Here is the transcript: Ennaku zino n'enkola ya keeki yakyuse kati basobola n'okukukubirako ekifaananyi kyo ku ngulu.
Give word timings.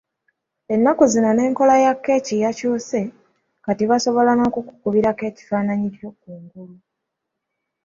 Ennaku 0.73 1.03
zino 1.11 1.29
n'enkola 1.33 1.75
ya 1.85 1.93
keeki 2.03 2.35
yakyuse 2.43 2.99
kati 3.65 3.83
basobola 3.91 4.31
n'okukukubirako 4.35 5.21
ekifaananyi 5.29 5.89
kyo 5.95 6.09
ku 6.19 6.29
ngulu. 6.41 6.75